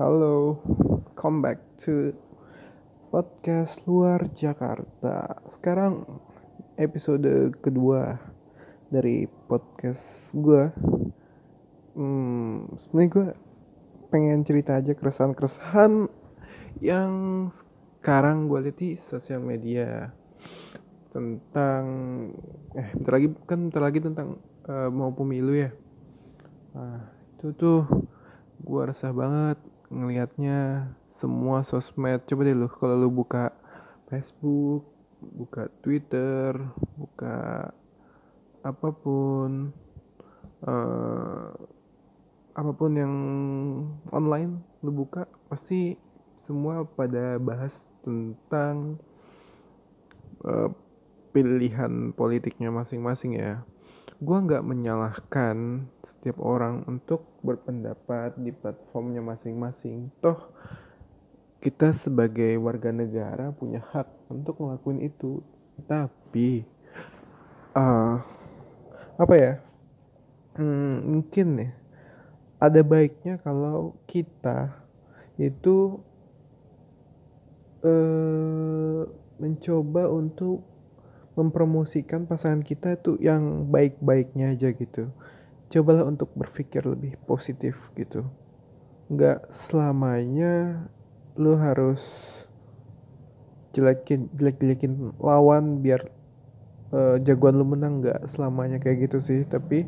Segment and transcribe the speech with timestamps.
[0.00, 0.56] Halo,
[1.12, 2.16] come back to
[3.12, 5.44] podcast luar Jakarta.
[5.52, 6.08] Sekarang
[6.80, 8.16] episode kedua
[8.88, 10.72] dari podcast gue.
[11.92, 13.28] Hmm, sebenarnya gue
[14.08, 16.08] pengen cerita aja keresahan-keresahan
[16.80, 17.12] yang
[18.04, 20.12] sekarang gue lihat di sosial media
[21.08, 21.84] tentang
[22.76, 24.36] eh bentar lagi kan bentar lagi tentang
[24.68, 25.72] uh, mau pemilu ya.
[26.76, 27.00] Nah
[27.32, 27.88] itu tuh
[28.60, 29.56] gue resah banget
[29.88, 32.20] ngelihatnya semua sosmed.
[32.28, 33.56] Coba deh lu kalau lu buka
[34.12, 34.84] Facebook
[35.24, 36.60] buka Twitter
[37.00, 37.72] buka
[38.60, 39.72] apa pun
[40.60, 41.56] uh,
[42.52, 43.16] apa pun yang
[44.12, 45.96] online lu buka pasti
[46.44, 47.72] semua pada bahas
[48.04, 49.00] tentang
[50.44, 50.68] uh,
[51.32, 53.64] pilihan politiknya masing-masing ya.
[54.22, 60.12] Gua nggak menyalahkan setiap orang untuk berpendapat di platformnya masing-masing.
[60.22, 60.52] Toh
[61.64, 65.40] kita sebagai warga negara punya hak untuk ngelakuin itu.
[65.88, 66.62] Tapi
[67.74, 68.20] uh,
[69.18, 69.52] apa ya?
[70.54, 71.70] Hmm, mungkin ya
[72.64, 74.72] ada baiknya kalau kita
[75.36, 76.00] itu
[77.84, 79.06] uh,
[79.38, 80.64] mencoba untuk
[81.34, 85.10] mempromosikan pasangan kita itu yang baik-baiknya aja gitu.
[85.70, 88.24] Cobalah untuk berpikir lebih positif gitu.
[89.10, 90.86] Nggak selamanya
[91.34, 92.00] lu harus
[93.74, 96.06] jelekin jelek-jelekin lawan biar
[96.94, 99.82] uh, jagoan lu menang nggak selamanya kayak gitu sih tapi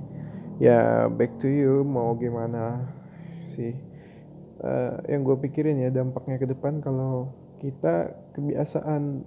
[0.58, 2.82] ya back to you mau gimana
[3.54, 3.78] sih
[4.66, 7.30] uh, yang gue pikirin ya dampaknya ke depan kalau
[7.60, 9.24] kita kebiasaan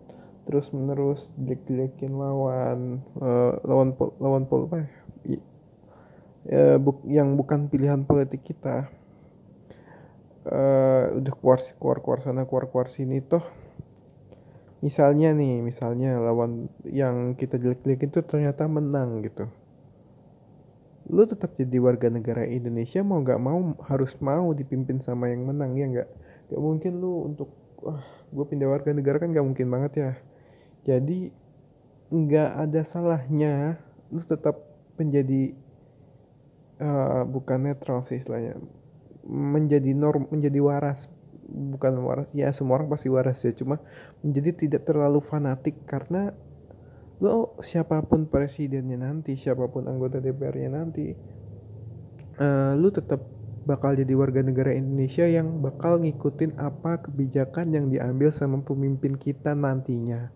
[0.49, 4.89] terus menerus jelek-jelekin lawan uh, lawan pol, lawan pol apa
[5.29, 5.39] ya,
[6.49, 8.89] ya buk, yang bukan pilihan politik kita.
[10.49, 13.43] Uh, udah keluar keluar keluar sana keluar keluar sini toh
[14.79, 19.51] misalnya nih misalnya lawan yang kita jelek-jelekin itu ternyata menang gitu.
[21.11, 25.75] Lu tetap jadi warga negara Indonesia mau nggak mau harus mau dipimpin sama yang menang
[25.75, 26.09] ya nggak?
[26.49, 30.11] Nggak mungkin lu untuk wah gue pindah warga negara kan gak mungkin banget ya.
[30.85, 31.31] Jadi
[32.09, 33.77] nggak ada salahnya
[34.09, 34.57] lu tetap
[34.97, 35.53] menjadi
[36.81, 38.57] uh, bukan netral sih istilahnya.
[39.29, 41.05] Menjadi norm menjadi waras.
[41.49, 43.53] Bukan waras ya semua orang pasti waras ya.
[43.53, 43.81] Cuma
[44.25, 46.33] menjadi tidak terlalu fanatik karena
[47.19, 51.11] lo siapa pun presidennya nanti siapa pun anggota DPR-nya nanti
[52.39, 53.19] uh, lu tetap
[53.69, 59.53] bakal jadi warga negara Indonesia yang bakal ngikutin apa kebijakan yang diambil sama pemimpin kita
[59.53, 60.33] nantinya.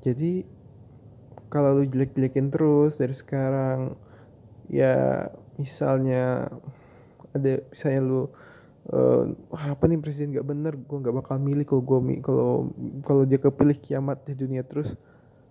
[0.00, 0.48] Jadi
[1.52, 3.92] kalau lu jelek-jelekin terus dari sekarang
[4.72, 5.28] ya
[5.60, 6.48] misalnya
[7.36, 8.20] ada misalnya lu
[8.88, 12.50] uh, apa nih presiden gak bener gue nggak bakal milih kalau gue kalau
[13.04, 14.96] kalau dia kepilih kiamat di dunia terus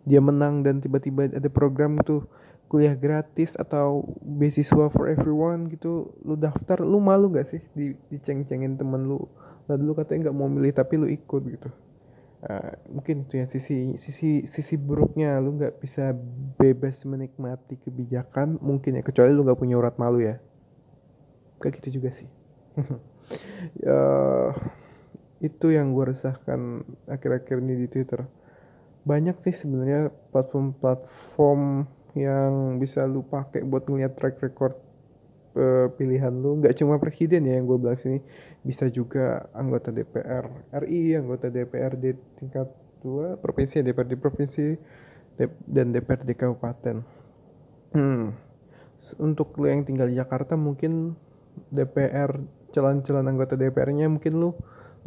[0.07, 2.25] dia menang dan tiba-tiba ada program tuh
[2.69, 8.77] kuliah gratis atau beasiswa for everyone gitu lu daftar lu malu gak sih di diceng-cengin
[8.77, 9.25] temen lu?
[9.65, 11.69] Lalu lu katanya nggak mau milih tapi lu ikut gitu.
[12.39, 16.15] Uh, mungkin itu ya sisi sisi sisi buruknya lu nggak bisa
[16.55, 20.37] bebas menikmati kebijakan mungkin ya kecuali lu nggak punya urat malu ya.
[21.57, 22.29] Kayak gitu juga sih.
[23.77, 24.01] Ya
[25.37, 28.25] itu yang gue resahkan akhir-akhir ini di Twitter.
[29.05, 31.85] Banyak sih sebenarnya platform-platform
[32.19, 34.75] yang bisa lu pakai buat ngeliat track record
[35.55, 38.19] uh, pilihan lu nggak cuma presiden ya yang gue bilang sini
[38.61, 40.45] bisa juga anggota DPR
[40.83, 42.67] RI anggota DPR di tingkat
[42.99, 44.65] dua provinsi DPR di provinsi
[45.65, 46.95] dan DPR di kabupaten
[47.95, 48.25] hmm.
[49.23, 51.15] untuk lu yang tinggal di Jakarta mungkin
[51.71, 52.35] DPR
[52.69, 54.49] calon-calon anggota DPR-nya mungkin lu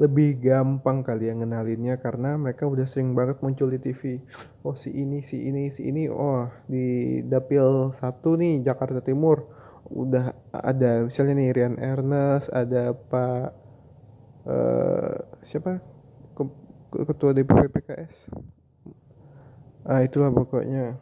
[0.01, 4.25] lebih gampang kali ya ngenalinnya karena mereka udah sering banget muncul di TV.
[4.65, 9.45] Oh si ini, si ini, si ini, oh di dapil satu nih Jakarta Timur
[9.93, 13.47] udah ada misalnya nih Rian Ernest, ada Pak
[14.49, 15.83] uh, siapa
[16.93, 18.17] ketua DPP PKS.
[19.85, 20.97] Ah itulah pokoknya.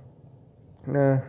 [0.91, 1.23] Nah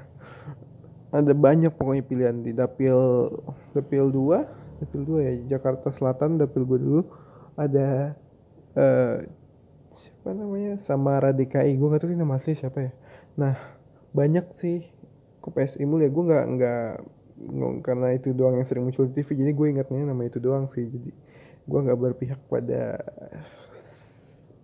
[1.11, 3.27] ada banyak pokoknya pilihan di dapil
[3.75, 7.01] dapil 2 dapil 2 ya Jakarta Selatan dapil gue dulu
[7.67, 8.17] ada
[8.77, 9.15] uh,
[9.93, 10.81] siapa namanya?
[10.81, 12.91] Samara DKI gue nggak tahu sih nama asli siapa ya.
[13.37, 13.55] Nah
[14.11, 14.85] banyak sih
[15.41, 16.11] ke PSI mulu ya.
[16.11, 16.87] Gue nggak nggak
[17.81, 20.85] karena itu doang yang sering muncul di TV jadi gue ingatnya nama itu doang sih.
[20.85, 21.11] Jadi
[21.61, 23.01] gue nggak berpihak pada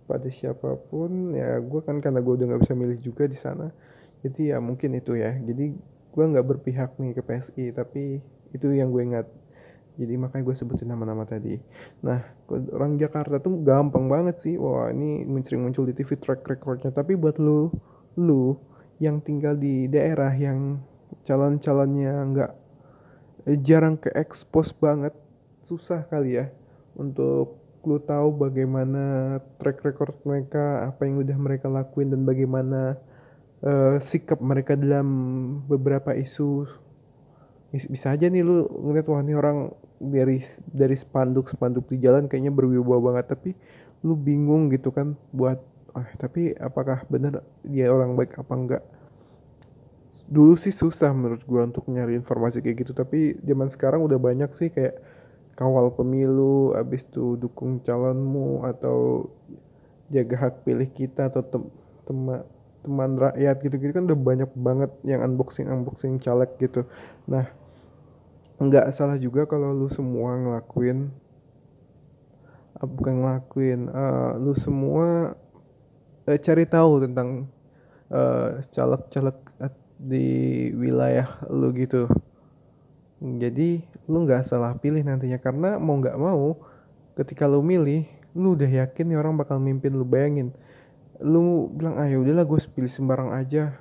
[0.10, 1.34] pada siapa pun.
[1.38, 3.70] Ya gue kan karena gue udah nggak bisa milih juga di sana.
[4.26, 5.36] Jadi ya mungkin itu ya.
[5.38, 5.78] Jadi
[6.18, 8.18] gue nggak berpihak nih ke PSI tapi
[8.50, 9.28] itu yang gue ingat
[9.98, 11.58] jadi makanya gue sebutin nama-nama tadi.
[12.06, 12.22] Nah
[12.72, 14.56] orang Jakarta tuh gampang banget sih.
[14.56, 16.94] Wah ini sering muncul di TV track recordnya.
[16.94, 17.74] Tapi buat lu
[18.18, 18.54] lu
[19.02, 20.82] yang tinggal di daerah yang
[21.26, 22.52] calon-calonnya nggak
[23.50, 25.14] eh, jarang ke expose banget
[25.66, 26.46] susah kali ya
[26.96, 33.00] untuk lu tahu bagaimana track record mereka apa yang udah mereka lakuin dan bagaimana
[33.64, 35.08] uh, sikap mereka dalam
[35.72, 36.68] beberapa isu.
[37.72, 42.54] Bisa aja nih lu ngeliat wah ini orang dari dari spanduk spanduk di jalan kayaknya
[42.54, 43.26] berwibawa banget.
[43.34, 43.50] Tapi
[44.06, 45.58] lu bingung gitu kan buat
[45.98, 48.84] ah tapi apakah benar dia orang baik apa enggak?
[50.28, 52.92] Dulu sih susah menurut gua untuk nyari informasi kayak gitu.
[52.94, 55.00] Tapi zaman sekarang udah banyak sih kayak
[55.58, 59.26] kawal pemilu abis itu dukung calonmu atau
[60.14, 61.64] jaga hak pilih kita atau tem
[62.08, 62.40] teman
[62.86, 66.88] teman rakyat gitu-gitu kan udah banyak banget yang unboxing unboxing caleg gitu.
[67.28, 67.50] Nah
[68.58, 71.14] nggak salah juga kalau lu semua ngelakuin
[72.82, 75.38] uh, bukan ngelakuin uh, lu semua
[76.26, 77.46] uh, cari tahu tentang
[78.12, 79.38] uh, caleg-caleg
[79.98, 80.28] di
[80.78, 82.06] wilayah lu gitu.
[83.18, 85.42] Jadi lu nggak salah pilih nantinya.
[85.42, 86.54] Karena mau nggak mau
[87.18, 88.06] ketika lu milih
[88.38, 90.54] lu udah yakin orang bakal mimpin lu bayangin.
[91.18, 93.74] Lu bilang ah ya udahlah gue pilih sembarang aja.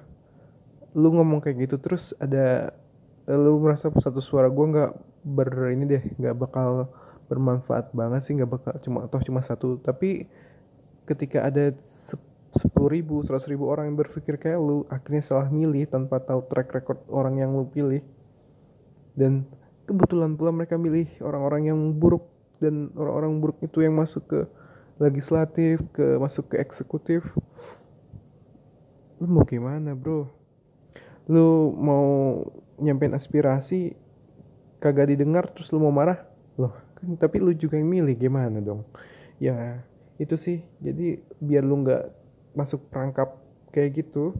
[0.96, 2.72] Lu ngomong kayak gitu terus ada
[3.26, 4.92] lu merasa satu suara gue nggak
[5.26, 6.86] ber ini deh nggak bakal
[7.26, 9.82] bermanfaat banget sih nggak bakal cuma atau cuma satu.
[9.82, 10.30] Tapi
[11.10, 11.74] ketika ada
[12.56, 16.70] sepuluh ribu seratus ribu orang yang berpikir kayak lu akhirnya salah milih tanpa tahu track
[16.72, 18.00] record orang yang lu pilih.
[19.18, 19.48] Dan
[19.90, 22.30] kebetulan pula mereka milih orang-orang yang buruk
[22.62, 24.40] dan orang-orang buruk itu yang masuk ke
[25.02, 27.26] legislatif ke masuk ke eksekutif.
[29.20, 30.28] Lu mau gimana bro?
[31.26, 32.06] Lu mau
[32.80, 33.96] nyampein aspirasi
[34.80, 36.24] kagak didengar terus lu mau marah?
[36.60, 38.84] Loh kan tapi lu juga yang milih gimana dong?
[39.40, 39.84] Ya
[40.16, 40.64] itu sih.
[40.80, 42.04] Jadi biar lu nggak
[42.56, 43.36] masuk perangkap
[43.72, 44.32] kayak gitu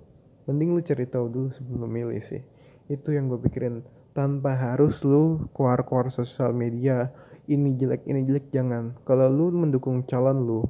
[0.49, 2.41] mending lu cari tahu dulu sebelum milih sih.
[2.87, 3.83] Itu yang gue pikirin.
[4.17, 7.13] Tanpa harus lu keluar-keluar sosial media
[7.51, 8.97] ini jelek ini jelek jangan.
[9.05, 10.61] Kalau lu mendukung calon lu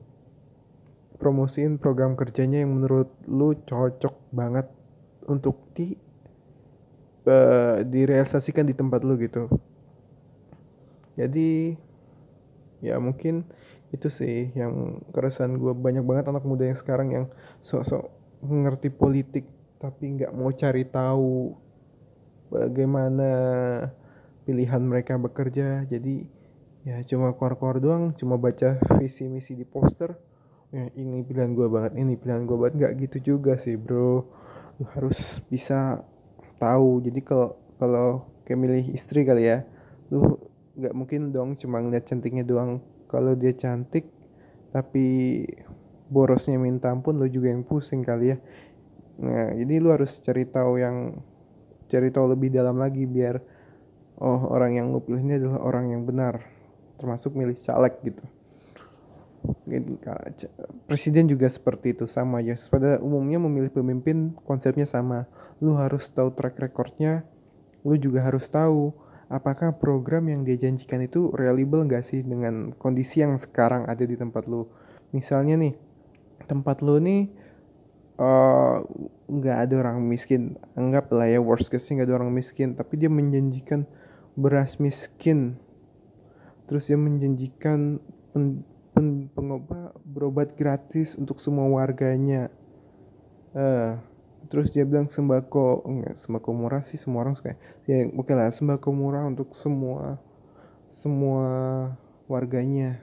[1.16, 4.68] promosiin program kerjanya yang menurut lu cocok banget
[5.24, 5.96] untuk di
[7.26, 9.50] uh, direalisasikan di tempat lu gitu.
[11.18, 11.74] Jadi
[12.84, 13.48] ya mungkin
[13.90, 17.26] itu sih yang keresahan gue banyak banget anak muda yang sekarang yang
[17.62, 18.10] sok-sok
[18.44, 19.48] mengerti politik
[19.80, 21.56] tapi nggak mau cari tahu
[22.52, 23.30] bagaimana
[24.44, 25.84] pilihan mereka bekerja.
[25.88, 26.26] Jadi
[26.86, 30.14] ya cuma kor-kor doang cuma baca visi misi di poster.
[30.74, 32.74] Ya ini pilihan gue banget ini pilihan gue banget.
[32.76, 34.26] Nggak gitu juga sih bro.
[34.76, 36.04] Lu harus bisa
[36.56, 37.04] tahu.
[37.04, 39.66] Jadi kalau kalau kayak milih istri kali ya
[40.08, 40.38] lu
[40.76, 42.80] nggak mungkin dong cuma ngeliat cantiknya doang.
[43.06, 44.08] Kalau dia cantik
[44.74, 45.42] tapi
[46.06, 48.38] borosnya minta ampun lu juga yang pusing kali ya.
[49.22, 51.18] Nah jadi lu harus cari tahu yang
[51.86, 53.38] cari tahu lebih dalam lagi biar
[54.18, 56.42] oh orang yang lu pilih ini adalah orang yang benar
[56.96, 58.24] termasuk milih caleg gitu.
[60.90, 62.58] Presiden juga seperti itu sama aja.
[62.66, 65.28] Pada umumnya memilih pemimpin konsepnya sama
[65.64, 67.24] lu harus tahu track recordnya
[67.86, 68.90] lu juga harus tahu
[69.26, 74.14] apakah program yang dia janjikan itu reliable nggak sih dengan kondisi yang sekarang ada di
[74.14, 74.66] tempat lu.
[75.10, 75.74] Misalnya nih
[76.46, 77.30] tempat lu nih
[78.18, 78.76] eh,
[79.26, 80.54] nggak uh, ada orang miskin.
[80.78, 83.86] Anggap lah ya worst case nggak ada orang miskin tapi dia menjanjikan
[84.38, 85.58] beras miskin.
[86.66, 88.02] Terus dia menjanjikan
[88.34, 92.50] pen, pen, pengobat berobat gratis untuk semua warganya.
[93.56, 93.96] Uh,
[94.46, 97.54] terus dia bilang sembako enggak sembako murah sih semua orang suka.
[97.84, 100.18] Ya oke okay lah sembako murah untuk semua
[100.96, 101.46] semua
[102.30, 102.98] warganya.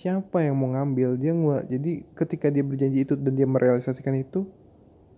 [0.00, 1.20] Siapa yang mau ngambil?
[1.20, 4.48] Dia nggak jadi ketika dia berjanji itu dan dia merealisasikan itu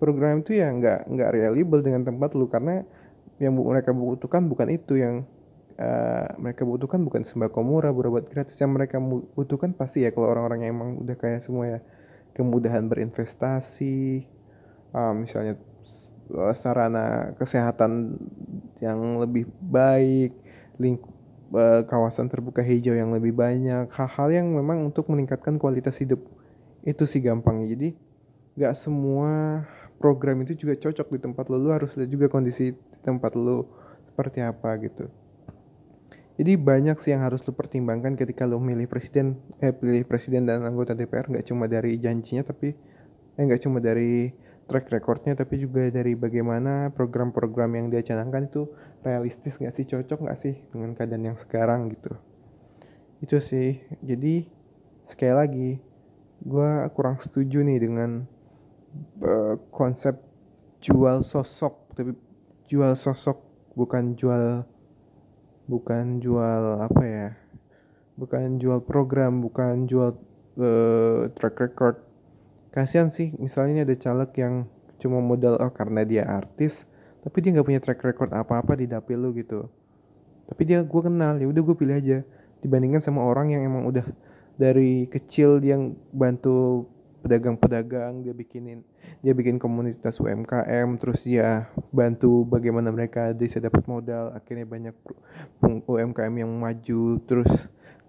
[0.02, 2.50] program itu ya nggak nggak reliable dengan tempat lu.
[2.50, 2.82] Karena
[3.38, 5.22] yang mereka butuhkan bukan itu yang
[5.78, 8.58] uh, mereka butuhkan bukan sembako murah berobat gratis.
[8.58, 8.96] Yang mereka
[9.38, 11.80] butuhkan pasti ya kalau orang-orang yang emang udah kaya semua ya
[12.32, 14.24] kemudahan berinvestasi
[14.92, 15.58] uh, misalnya
[16.32, 18.16] uh, sarana kesehatan
[18.80, 20.32] yang lebih baik
[20.80, 21.12] lingkup
[21.52, 26.20] uh, kawasan terbuka hijau yang lebih banyak hal-hal yang memang untuk meningkatkan kualitas hidup.
[26.82, 27.94] Itu sih gampang jadi
[28.52, 29.64] nggak semua
[29.96, 31.56] program itu juga cocok di tempat lo.
[31.60, 33.68] Lo harus lihat juga kondisi di tempat lo
[34.08, 35.06] seperti apa gitu.
[36.32, 40.64] Jadi banyak sih yang harus lu pertimbangkan ketika lu milih presiden eh pilih presiden dan
[40.64, 42.72] anggota DPR nggak cuma dari janjinya tapi
[43.36, 44.32] eh nggak cuma dari
[44.72, 48.72] track recordnya tapi juga dari bagaimana program-program yang dia canangkan itu
[49.04, 52.16] realistis nggak sih cocok nggak sih dengan keadaan yang sekarang gitu.
[53.20, 53.76] Itu sih.
[54.00, 54.48] Jadi
[55.04, 55.70] sekali lagi
[56.40, 58.24] gue kurang setuju nih dengan
[59.20, 60.16] uh, konsep
[60.82, 62.16] jual sosok tapi
[62.66, 63.38] jual sosok
[63.78, 64.66] bukan jual
[65.70, 67.28] bukan jual apa ya
[68.18, 70.18] bukan jual program bukan jual
[70.58, 71.96] uh, track record
[72.72, 74.54] kasihan sih misalnya ini ada caleg yang
[74.98, 76.88] cuma modal oh karena dia artis
[77.22, 79.70] tapi dia nggak punya track record apa-apa di dapil lu gitu.
[80.50, 82.18] Tapi dia gue kenal ya udah gue pilih aja.
[82.66, 84.02] Dibandingkan sama orang yang emang udah
[84.58, 85.78] dari kecil dia
[86.10, 86.90] bantu
[87.22, 88.82] pedagang-pedagang dia bikinin
[89.22, 94.96] dia bikin komunitas UMKM terus dia bantu bagaimana mereka bisa dapat modal akhirnya banyak
[95.62, 97.50] UMKM yang maju terus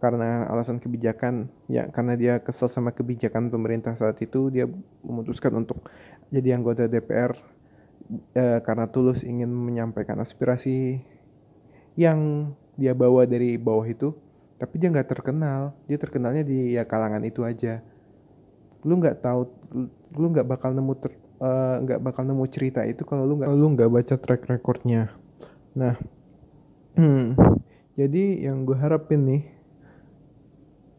[0.04, 4.68] karena alasan kebijakan ya karena dia kesel sama kebijakan pemerintah saat itu dia
[5.00, 5.88] memutuskan untuk
[6.28, 7.32] jadi anggota DPR
[8.36, 11.00] eh, karena tulus ingin menyampaikan aspirasi
[11.96, 14.12] yang dia bawa dari bawah itu
[14.64, 15.76] tapi dia nggak terkenal.
[15.92, 17.84] Dia terkenalnya di ya kalangan itu aja.
[18.88, 19.44] Lu nggak tahu
[20.16, 23.68] lu nggak bakal nemu eh, nggak uh, bakal nemu cerita itu kalau lu nggak lu
[23.76, 25.12] nggak baca track recordnya.
[25.76, 26.00] Nah
[26.96, 27.36] hmm,
[28.00, 29.44] jadi yang gue harapin nih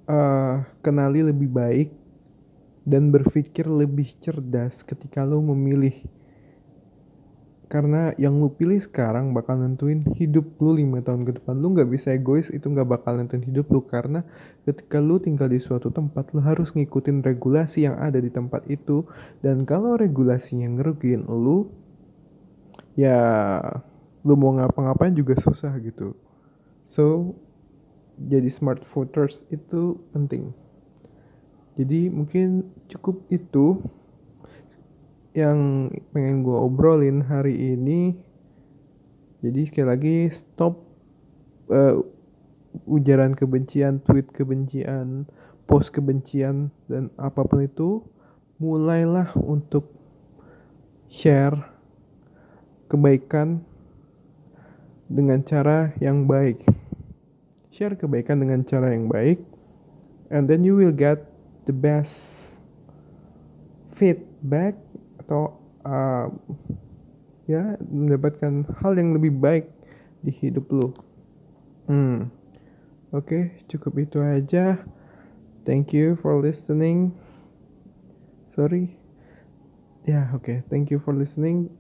[0.09, 1.89] uh, kenali lebih baik
[2.85, 6.05] dan berpikir lebih cerdas ketika lu memilih.
[7.65, 11.59] Karena yang lu pilih sekarang bakal nentuin hidup lu lima tahun ke depan.
[11.59, 14.23] Lu nggak bisa egois itu nggak bakal nentuin hidup lu karena
[14.63, 19.09] ketika lu tinggal di suatu tempat lu harus ngikutin regulasi yang ada di tempat itu.
[19.43, 21.67] Dan kalau regulasinya ngerugiin lu
[22.95, 23.59] ya
[24.23, 26.15] lu mau ngapa-ngapain juga susah gitu.
[26.85, 27.35] So
[28.19, 30.55] jadi smart voters itu penting.
[31.75, 33.83] Jadi mungkin cukup itu
[35.35, 38.15] yang pengen gue obrolin hari ini.
[39.43, 40.79] Jadi sekali lagi stop
[41.69, 41.99] uh,
[42.87, 45.27] ujaran kebencian tweet kebencian
[45.67, 48.03] post kebencian dan apa pun itu
[48.63, 49.91] mulailah untuk
[51.11, 51.55] share
[52.91, 53.63] kebaikan
[55.11, 56.65] dengan cara yang baik
[57.75, 59.43] share kebaikan dengan cara yang baik
[60.31, 61.27] and then you will get
[61.67, 62.15] the best
[63.99, 64.79] feedback
[65.19, 66.31] atau uh,
[67.51, 69.67] ya mendapatkan hal yang lebih baik
[70.23, 70.95] di hidup lo.
[71.91, 72.31] Hmm.
[73.15, 74.81] Oke, okay, cukup itu aja.
[75.63, 77.15] Thank you for listening.
[78.55, 78.95] Sorry.
[80.05, 80.45] Ya, yeah, oke.
[80.45, 80.59] Okay.
[80.69, 81.73] Thank you for listening.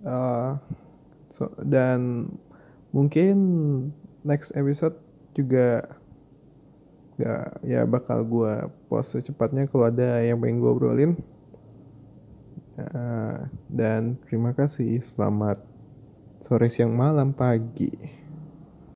[0.00, 0.56] Uh,
[1.34, 2.30] so dan
[2.94, 3.36] mungkin
[4.24, 4.96] next episode
[5.32, 5.86] juga
[7.20, 8.54] gak ya bakal gue
[8.88, 11.12] post secepatnya kalau ada yang pengen gue obrolin.
[12.80, 15.04] Eh, dan terima kasih.
[15.12, 15.60] Selamat
[16.48, 18.19] sore, siang, malam, pagi.